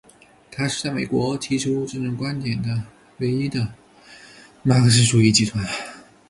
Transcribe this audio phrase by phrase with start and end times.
[0.51, 2.85] 它是在美国提出这种观点的
[3.19, 3.71] 唯一的
[4.63, 5.63] 马克思主义集团。